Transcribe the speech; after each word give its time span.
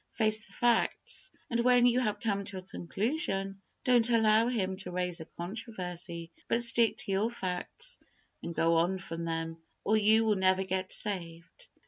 Face 0.13 0.43
the 0.43 0.51
facts, 0.53 1.29
and 1.51 1.59
when 1.59 1.85
you 1.85 1.99
have 1.99 2.19
come 2.19 2.43
to 2.45 2.57
a 2.57 2.63
conclusion, 2.63 3.61
don't 3.83 4.09
allow 4.09 4.47
him 4.47 4.75
to 4.77 4.89
raise 4.89 5.19
a 5.19 5.25
controversy, 5.25 6.31
but 6.47 6.63
stick 6.63 6.97
to 6.97 7.11
your 7.11 7.29
facts, 7.29 7.99
and 8.41 8.55
go 8.55 8.77
on 8.77 8.97
from 8.97 9.25
them, 9.25 9.61
or 9.83 9.95
you 9.97 10.25
will 10.25 10.37
never 10.37 10.63
get 10.63 10.91
saved. 10.91 11.67